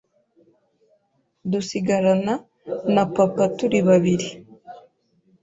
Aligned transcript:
dusigarana 1.51 2.33
na 2.93 3.03
papa 3.15 3.43
turi 3.57 3.79
babiri 3.87 4.27